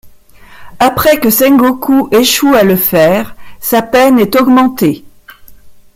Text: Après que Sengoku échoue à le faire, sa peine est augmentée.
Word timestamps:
Après 0.79 1.19
que 1.19 1.29
Sengoku 1.29 2.09
échoue 2.11 2.55
à 2.55 2.63
le 2.63 2.75
faire, 2.75 3.35
sa 3.59 3.83
peine 3.83 4.17
est 4.17 4.35
augmentée. 4.35 5.05